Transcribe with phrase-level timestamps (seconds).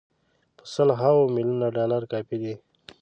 [0.57, 2.53] په سل هاوو میلیونه ډالر کافي دي.